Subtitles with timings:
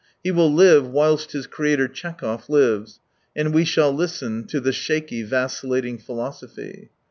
[0.23, 2.99] He will live whilst his creator, Tchekhov, lives.
[3.35, 6.89] And we shall listen to the shaky, vacillating philosophy.